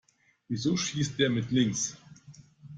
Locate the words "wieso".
0.47-0.77